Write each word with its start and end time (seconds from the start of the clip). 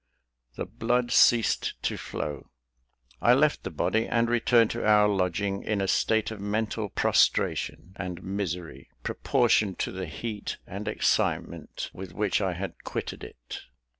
The 0.55 0.65
blood 0.65 1.11
ceased 1.11 1.75
to 1.83 1.95
flow. 1.95 2.49
I 3.21 3.35
left 3.35 3.61
the 3.61 3.69
body, 3.69 4.07
and 4.07 4.29
returned 4.31 4.71
to 4.71 4.83
our 4.83 5.07
lodging, 5.07 5.61
in 5.61 5.79
a 5.79 5.87
state 5.87 6.31
of 6.31 6.41
mental 6.41 6.89
prostration 6.89 7.93
and 7.97 8.23
misery, 8.23 8.89
proportioned 9.03 9.77
to 9.77 9.91
the 9.91 10.07
heat 10.07 10.57
and 10.65 10.87
excitement 10.87 11.91
with 11.93 12.13
which 12.13 12.41
I 12.41 12.53
had 12.53 12.83
quitted 12.83 13.23
it. 13.23 13.59